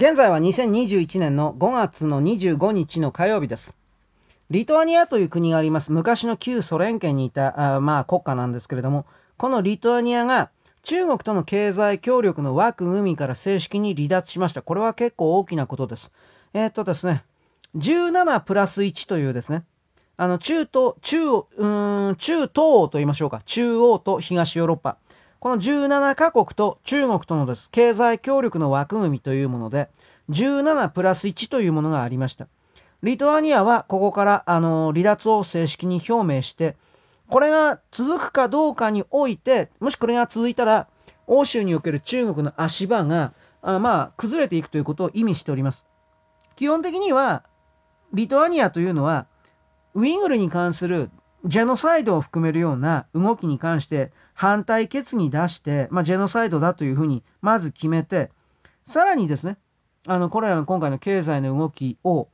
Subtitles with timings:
[0.00, 3.76] 現在は2021年の5月の25日の火曜日です。
[4.48, 5.92] リトアニアという国があります。
[5.92, 9.04] 昔の旧ソ連圏にいたあまあ国家なんですけれども、
[9.36, 10.48] このリトアニアが
[10.84, 14.62] 中国との経済協力の枠組みから正式に離脱しました。
[14.62, 16.12] これは結構大きなことです。
[16.54, 17.22] えー、っとですね、
[17.76, 19.64] 17プラス1というですね、
[20.16, 21.26] あの中東、中、
[21.58, 21.66] う
[22.12, 23.42] ん、中東と言いましょうか。
[23.44, 24.96] 中央と東ヨーロッパ。
[25.40, 29.88] この17カ国と中国とのです、経済協力の枠組みというもので、
[30.28, 32.46] 17プラス1というものがありました。
[33.02, 36.76] リトアニアはここから、あの、離脱を正式に表明して、
[37.30, 40.88] これが続くかどうかにおいて、もしこれが続いたら、
[41.26, 43.32] 欧州における中国の足場が、
[43.62, 45.86] あまあ、崩れていくということを意味しております。
[46.54, 47.44] 基本的には、
[48.12, 49.26] リトアニアというのは、
[49.94, 51.10] ウイグルに関する
[51.44, 58.30] ジェノサイドを含めるような動きに関して反対決議出して、まあ、ジェノサイドだというふうにまず決めて、
[58.84, 59.56] さらにですね、
[60.06, 62.28] あの、これらの今回の経済の動きを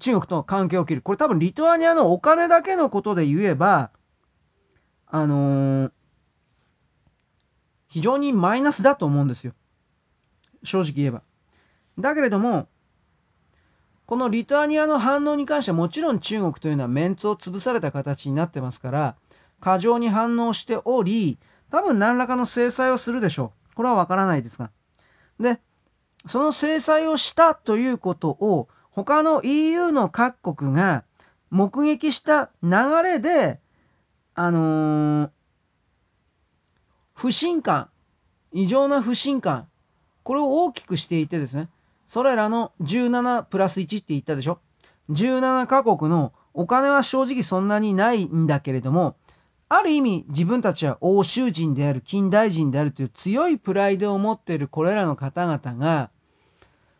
[0.00, 1.02] 中国と関係を切る。
[1.02, 3.90] これ多分リトアニアのお金だけのことで言えば、
[5.06, 5.92] あのー、
[7.88, 9.52] 非常にマイナスだと思うんですよ。
[10.62, 11.22] 正直言えば。
[11.98, 12.68] だけれども、
[14.12, 19.16] このリトアニアの反応に関してはもちろん中国というのはメンツを潰された形になってますから、
[19.58, 21.38] 過剰に反応しており、
[21.70, 23.74] 多分何らかの制裁をするでしょう。
[23.74, 24.70] これはわからないですが。
[25.40, 25.60] で、
[26.26, 31.04] その制裁をしたということを他の EU の各国が
[31.48, 32.70] 目撃した流
[33.02, 33.60] れで、
[34.34, 35.30] あのー、
[37.14, 37.88] 不信感、
[38.52, 39.68] 異常な不信感、
[40.22, 41.70] これを大きくしていてですね、
[42.12, 44.58] それらの17プラス1って言ったでしょ
[45.08, 49.16] ?17 カ国のお金は正直そんなにないんだけれども、
[49.70, 56.10] ある意味自分たちは欧州人である、近代人であるという強いプライドを持っているこれらの方々が、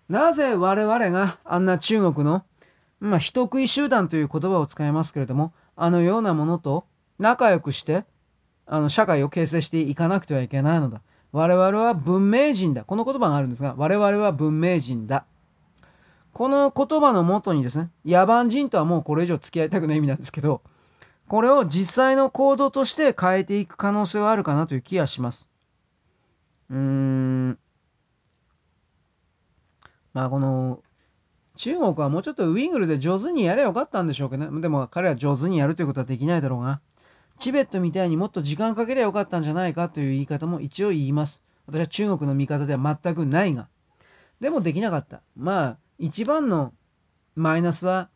[0.09, 2.47] なぜ我々があんな中国の、
[2.99, 6.87] まあ、人食い集団という言葉を使いますけれども、あのようなものと
[7.19, 8.07] 仲良くして、
[8.65, 11.03] あの社会を形成していかなくてはいけないのだ。
[11.33, 12.85] 我々は文明人だ。
[12.85, 15.25] この言葉があるんですが、我々は文明人だ。
[16.33, 20.63] この言葉のもとにですね、野蛮人とはもうこれ以上付き合いたくない意味なんですけど、
[21.29, 25.49] これを実際の行動として変えていく可能性はあるかなという気がします。
[26.71, 27.59] うーん。
[30.13, 30.83] まあこの、
[31.57, 34.61] 中国はもうちょっとウイングルで上手にやればよかったんでしょうけどね。
[34.61, 36.81] でも彼は上手にやるということはできないだろうが。
[37.39, 41.45] チベットみたいにもっと時間かけりゃよかったんじゃないかという言い方も一応言います。
[41.67, 43.69] 私は中国の味方では全くないが。
[44.41, 45.23] でもできなかった。
[45.37, 46.73] まあ、一番の
[47.35, 48.11] マイナスは、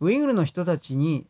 [0.00, 1.26] ウイグルの人たちに、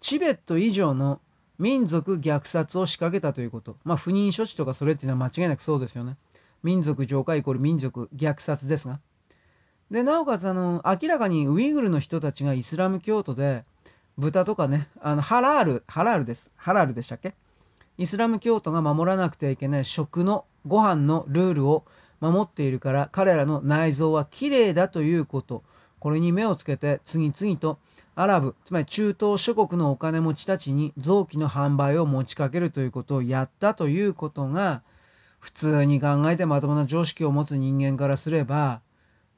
[0.00, 1.20] チベット以上の
[1.58, 3.76] 民族虐殺を仕掛けたということ。
[3.84, 6.16] まあ、不妊処置とかそれっていうのは間違いなくそうですよね。
[6.62, 9.00] 民族浄化イコール民族虐殺ですが。
[9.90, 13.64] で、なおかつ、あの、明らかにウイグルの人たちがイスラム教徒で、
[14.18, 16.48] 豚とかね、あの、ハラール、ハラールです。
[16.56, 17.34] ハラールでしたっけ？
[17.98, 21.84] イスラム教徒が守らなくてはいけない食の、ご飯のルールを
[22.20, 25.62] 守っているから、彼らの内臓は綺麗だということ。
[25.98, 27.78] これに目をつけて、次々と
[28.14, 34.82] アラブ、つまり中東諸国のお金持ちたちに臓器の販売を持ちかけるということをやったということが、
[35.40, 38.80] 普通に考えてまともな常識を持つ人間からすれば、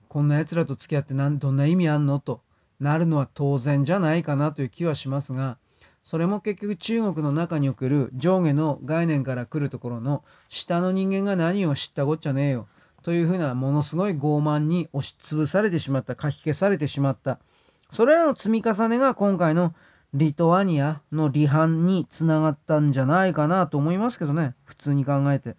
[0.08, 2.18] こんな奴らと付き合ってなんどんな意味あんの？
[2.20, 2.40] と
[2.80, 5.58] なるのは当然じゃないかなという気はしますが、
[6.02, 12.66] それも結局中国の中における上下の概念から来るところの下の人間が何を知ったこっちゃねえよ
[13.02, 17.38] というふうなものすごい傲慢に押しつぶされてしまった、書き消されてしまった。
[17.90, 19.74] それらの積み重ねが今回の
[20.14, 24.54] リトアニアの離反につながったんじゃないかなと思いますけどね。
[24.64, 25.56] 普通に考えて。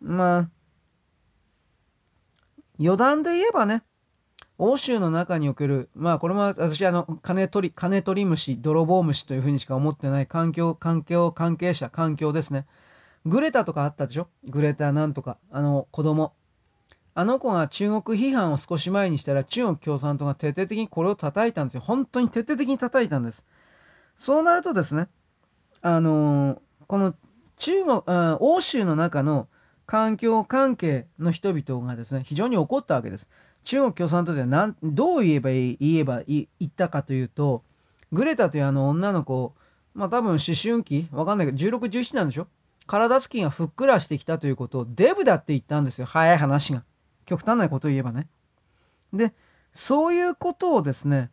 [0.00, 0.50] まあ、
[2.78, 3.82] 余談で言えばね、
[4.60, 12.66] 欧州の中における、まあこれも私あの、金取り、金取り虫、泥棒虫というふうにしか思ってない環境、環境関係者、環境ですね。
[13.24, 14.28] グレタとかあったでしょ？
[14.48, 16.32] グレタなんとか、あの子供。
[17.14, 21.80] あの子が中国批判を少し前にしたら中国共産党が徹底的にこれを叩いたんですよ。
[21.80, 23.46] 本当に徹底的に叩いたんです。
[24.16, 25.08] そうなるとですね、
[25.82, 27.14] あのー、この
[27.56, 28.02] 中国、
[28.40, 29.48] 欧州の中の
[29.86, 33.28] 環境関係の人々がですね、非常に怒ったわけです。
[33.68, 37.62] 中国共産党では何どう言えばいい言えばい言ったかというと
[38.12, 39.52] グレタというあの女の子
[39.92, 42.46] まあ多分思春期わかんないけど1617なんでしょ？
[42.86, 46.06] 体つきがふっくらしてきたということをデブだって言ったんですよ。
[46.06, 46.82] 早い話が。
[47.26, 48.26] 極端なことを言えばね。
[49.12, 49.34] で
[49.74, 51.30] そういうことをですね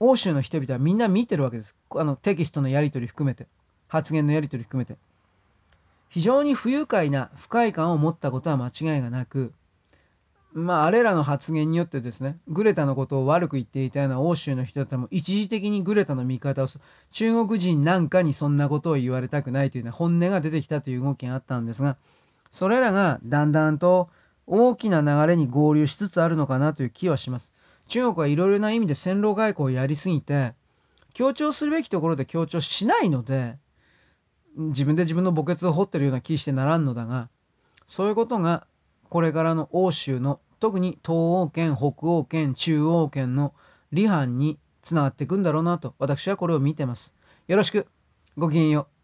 [0.00, 1.74] 欧州の人々はみんな見てるわけです。
[1.96, 3.46] あのテキストのやり取り含めて
[3.88, 4.98] 発言のやり取り含めて。
[6.10, 9.54] 非常に不愉快な不快感を持ったことは間違いがなく
[10.52, 21.96] まああれらの発言によってですねグレタのことを悪く言っていたような欧州の人たちも一時的にグレタの味方をする中国人なんかにそんなことを言われたくないという、ね、本音が出てきたという動きがあったんですが
[22.50, 24.08] それらがだんだんと
[24.46, 27.52] 大きな流れに合流しつつあるのかなという気はします。
[27.86, 30.54] 中国はいろいろな意味で戦狼外交をやりすぎて
[31.12, 33.56] 強調するべきところで強調しないので
[34.56, 37.28] 自分で自分の墓穴を掘ってるような気してならんのだが
[37.86, 38.66] そういうことが
[39.10, 43.54] これからの欧州の特に東欧圏北欧圏中央圏の
[43.94, 47.14] 離反につながっていくんだろうなと私はこれを見てます。
[47.48, 47.88] よろしく
[48.38, 48.99] ごきげんよう。